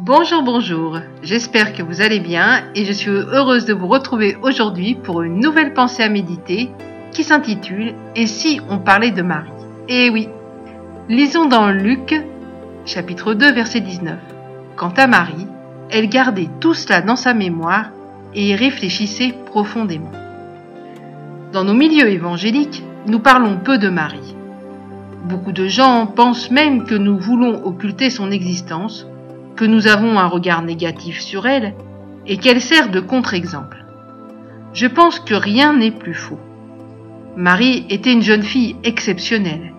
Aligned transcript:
Bonjour, 0.00 0.44
bonjour, 0.44 1.00
j'espère 1.24 1.72
que 1.72 1.82
vous 1.82 2.02
allez 2.02 2.20
bien 2.20 2.62
et 2.76 2.84
je 2.84 2.92
suis 2.92 3.10
heureuse 3.10 3.64
de 3.64 3.74
vous 3.74 3.88
retrouver 3.88 4.36
aujourd'hui 4.42 4.94
pour 4.94 5.22
une 5.22 5.40
nouvelle 5.40 5.74
pensée 5.74 6.04
à 6.04 6.08
méditer 6.08 6.70
qui 7.10 7.24
s'intitule 7.24 7.94
Et 8.14 8.26
si 8.26 8.60
on 8.70 8.78
parlait 8.78 9.10
de 9.10 9.22
Marie? 9.22 9.50
Eh 9.88 10.08
oui, 10.08 10.28
lisons 11.08 11.46
dans 11.46 11.72
Luc 11.72 12.14
chapitre 12.86 13.34
2 13.34 13.52
verset 13.52 13.80
19. 13.80 14.14
Quant 14.76 14.92
à 14.96 15.08
Marie, 15.08 15.48
elle 15.90 16.08
gardait 16.08 16.48
tout 16.60 16.74
cela 16.74 17.02
dans 17.02 17.16
sa 17.16 17.34
mémoire 17.34 17.90
et 18.34 18.50
y 18.50 18.54
réfléchissait 18.54 19.34
profondément. 19.46 20.12
Dans 21.52 21.64
nos 21.64 21.74
milieux 21.74 22.08
évangéliques, 22.08 22.84
nous 23.08 23.18
parlons 23.18 23.56
peu 23.56 23.78
de 23.78 23.88
Marie. 23.88 24.36
Beaucoup 25.24 25.52
de 25.52 25.66
gens 25.66 26.06
pensent 26.06 26.52
même 26.52 26.84
que 26.84 26.94
nous 26.94 27.18
voulons 27.18 27.66
occulter 27.66 28.10
son 28.10 28.30
existence, 28.30 29.08
que 29.58 29.64
nous 29.64 29.88
avons 29.88 30.20
un 30.20 30.28
regard 30.28 30.62
négatif 30.62 31.20
sur 31.20 31.48
elle 31.48 31.74
et 32.26 32.36
qu'elle 32.36 32.60
sert 32.60 32.90
de 32.90 33.00
contre-exemple. 33.00 33.84
Je 34.72 34.86
pense 34.86 35.18
que 35.18 35.34
rien 35.34 35.72
n'est 35.72 35.90
plus 35.90 36.14
faux. 36.14 36.38
Marie 37.36 37.84
était 37.90 38.12
une 38.12 38.22
jeune 38.22 38.44
fille 38.44 38.76
exceptionnelle, 38.84 39.74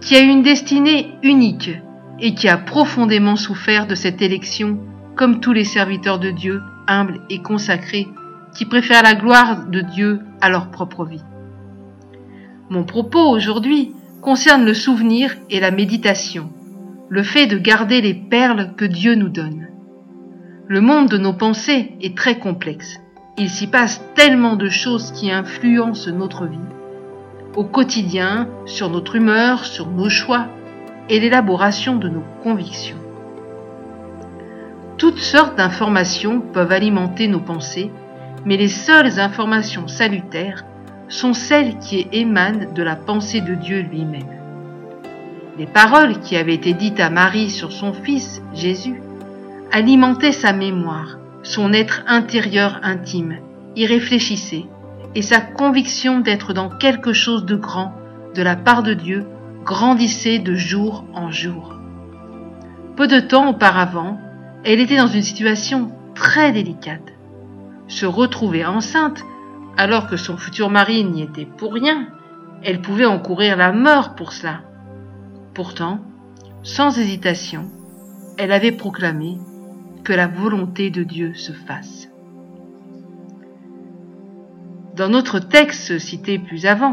qui 0.00 0.16
a 0.16 0.20
une 0.20 0.42
destinée 0.42 1.10
unique 1.22 1.70
et 2.18 2.34
qui 2.34 2.48
a 2.48 2.56
profondément 2.56 3.36
souffert 3.36 3.86
de 3.86 3.94
cette 3.94 4.22
élection 4.22 4.78
comme 5.14 5.40
tous 5.40 5.52
les 5.52 5.64
serviteurs 5.64 6.18
de 6.18 6.30
Dieu 6.30 6.62
humbles 6.86 7.20
et 7.28 7.42
consacrés 7.42 8.08
qui 8.54 8.64
préfèrent 8.64 9.02
la 9.02 9.14
gloire 9.14 9.66
de 9.66 9.82
Dieu 9.82 10.20
à 10.40 10.48
leur 10.48 10.70
propre 10.70 11.04
vie. 11.04 11.22
Mon 12.70 12.84
propos 12.84 13.28
aujourd'hui 13.28 13.92
concerne 14.22 14.64
le 14.64 14.74
souvenir 14.74 15.36
et 15.50 15.60
la 15.60 15.70
méditation, 15.70 16.50
le 17.10 17.22
fait 17.22 17.46
de 17.46 17.56
garder 17.56 18.00
les 18.00 18.14
perles 18.14 18.74
que 18.76 18.84
Dieu 18.84 19.14
nous 19.14 19.30
donne. 19.30 19.68
Le 20.66 20.80
monde 20.82 21.08
de 21.08 21.16
nos 21.16 21.32
pensées 21.32 21.92
est 22.02 22.16
très 22.16 22.38
complexe. 22.38 23.00
Il 23.38 23.48
s'y 23.48 23.66
passe 23.66 24.02
tellement 24.14 24.56
de 24.56 24.68
choses 24.68 25.12
qui 25.12 25.30
influencent 25.30 26.10
notre 26.10 26.44
vie, 26.46 26.58
au 27.56 27.64
quotidien, 27.64 28.48
sur 28.66 28.90
notre 28.90 29.16
humeur, 29.16 29.64
sur 29.64 29.88
nos 29.88 30.10
choix 30.10 30.48
et 31.08 31.20
l'élaboration 31.20 31.96
de 31.96 32.08
nos 32.08 32.24
convictions. 32.42 32.98
Toutes 34.98 35.20
sortes 35.20 35.56
d'informations 35.56 36.40
peuvent 36.40 36.72
alimenter 36.72 37.28
nos 37.28 37.40
pensées, 37.40 37.90
mais 38.44 38.56
les 38.56 38.68
seules 38.68 39.18
informations 39.18 39.88
salutaires 39.88 40.64
sont 41.08 41.32
celles 41.32 41.78
qui 41.78 42.06
émanent 42.12 42.72
de 42.74 42.82
la 42.82 42.96
pensée 42.96 43.40
de 43.40 43.54
Dieu 43.54 43.80
lui-même. 43.80 44.37
Les 45.58 45.66
paroles 45.66 46.20
qui 46.20 46.36
avaient 46.36 46.54
été 46.54 46.72
dites 46.72 47.00
à 47.00 47.10
Marie 47.10 47.50
sur 47.50 47.72
son 47.72 47.92
Fils, 47.92 48.40
Jésus, 48.54 49.02
alimentaient 49.72 50.30
sa 50.30 50.52
mémoire, 50.52 51.18
son 51.42 51.72
être 51.72 52.02
intérieur 52.06 52.78
intime, 52.84 53.38
y 53.74 53.84
réfléchissait, 53.84 54.66
et 55.16 55.22
sa 55.22 55.40
conviction 55.40 56.20
d'être 56.20 56.52
dans 56.52 56.68
quelque 56.68 57.12
chose 57.12 57.44
de 57.44 57.56
grand 57.56 57.92
de 58.36 58.42
la 58.42 58.54
part 58.54 58.84
de 58.84 58.94
Dieu 58.94 59.26
grandissait 59.64 60.38
de 60.38 60.54
jour 60.54 61.04
en 61.12 61.32
jour. 61.32 61.74
Peu 62.94 63.08
de 63.08 63.18
temps 63.18 63.48
auparavant, 63.48 64.20
elle 64.64 64.78
était 64.78 64.98
dans 64.98 65.08
une 65.08 65.22
situation 65.22 65.90
très 66.14 66.52
délicate. 66.52 67.14
Se 67.88 68.06
retrouver 68.06 68.64
enceinte 68.64 69.24
alors 69.76 70.06
que 70.06 70.16
son 70.16 70.36
futur 70.36 70.70
mari 70.70 71.04
n'y 71.04 71.22
était 71.22 71.46
pour 71.46 71.72
rien. 71.72 72.06
Elle 72.62 72.80
pouvait 72.80 73.06
encourir 73.06 73.56
la 73.56 73.72
mort 73.72 74.14
pour 74.14 74.32
cela. 74.32 74.60
Pourtant, 75.58 75.98
sans 76.62 76.96
hésitation, 77.00 77.64
elle 78.38 78.52
avait 78.52 78.70
proclamé 78.70 79.38
que 80.04 80.12
la 80.12 80.28
volonté 80.28 80.90
de 80.90 81.02
Dieu 81.02 81.34
se 81.34 81.50
fasse. 81.50 82.08
Dans 84.94 85.08
notre 85.08 85.40
texte 85.40 85.98
cité 85.98 86.38
plus 86.38 86.64
avant, 86.64 86.92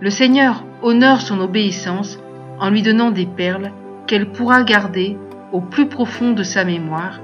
le 0.00 0.10
Seigneur 0.10 0.62
honore 0.80 1.22
son 1.22 1.40
obéissance 1.40 2.20
en 2.60 2.70
lui 2.70 2.82
donnant 2.82 3.10
des 3.10 3.26
perles 3.26 3.72
qu'elle 4.06 4.30
pourra 4.30 4.62
garder 4.62 5.18
au 5.50 5.60
plus 5.60 5.88
profond 5.88 6.30
de 6.34 6.44
sa 6.44 6.64
mémoire 6.64 7.18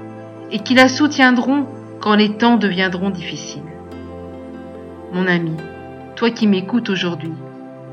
et 0.51 0.59
qui 0.59 0.73
la 0.73 0.89
soutiendront 0.89 1.67
quand 2.01 2.15
les 2.15 2.35
temps 2.35 2.57
deviendront 2.57 3.11
difficiles 3.11 3.63
mon 5.13 5.25
ami, 5.25 5.55
toi 6.17 6.31
qui 6.31 6.47
m'écoutes 6.47 6.89
aujourd'hui, 6.89 7.33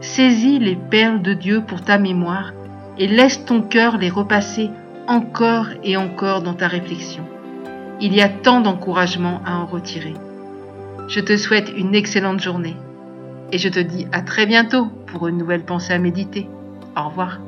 saisis 0.01 0.59
les 0.59 0.77
perles 0.77 1.23
de 1.23 1.33
Dieu 1.33 1.63
pour 1.63 1.83
ta 1.83 1.99
mémoire 1.99 2.53
et 2.99 3.07
laisse 3.07 3.45
ton 3.45 3.63
cœur 3.63 3.99
les 3.99 4.11
repasser 4.11 4.71
encore 5.07 5.67
et 5.85 5.97
encore 5.97 6.43
dans 6.43 6.55
ta 6.55 6.69
réflexion. 6.69 7.25
Il 8.01 8.15
y 8.15 8.21
a 8.21 8.29
tant 8.29 8.61
d'encouragement 8.61 9.41
à 9.45 9.57
en 9.57 9.67
retirer. 9.67 10.15
Je 11.09 11.21
te 11.21 11.37
souhaite 11.37 11.73
une 11.77 11.95
excellente 11.95 12.41
journée 12.41 12.77
et 13.51 13.59
je 13.59 13.69
te 13.69 13.81
dis 13.81 14.07
à 14.13 14.21
très 14.21 14.47
bientôt 14.47 14.87
pour 15.07 15.29
une 15.29 15.39
nouvelle 15.39 15.65
pensée 15.65 15.95
à 15.95 15.99
méditer. 15.99 16.49
Au 16.97 17.09
revoir. 17.09 17.39